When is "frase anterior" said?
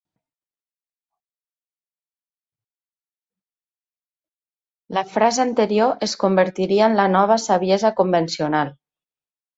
5.13-5.93